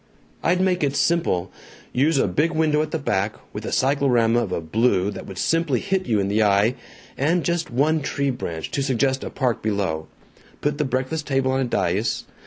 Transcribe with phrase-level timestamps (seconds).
[0.41, 1.51] "I'd make it simple.
[1.93, 5.37] Use a big window at the back, with a cyclorama of a blue that would
[5.37, 6.73] simply hit you in the eye,
[7.19, 10.07] and just one tree branch, to suggest a park below.
[10.59, 12.23] Put the breakfast table on a dais.